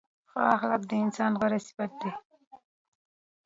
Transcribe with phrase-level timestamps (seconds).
[0.29, 2.11] ښه اخلاق د انسان غوره صفت دی.